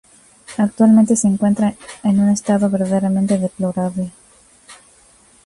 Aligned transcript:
Actualmente 0.57 1.15
se 1.15 1.27
encuentra 1.27 1.75
en 2.03 2.19
un 2.19 2.29
estado 2.29 2.71
verdaderamente 2.71 3.37
deplorable. 3.37 4.11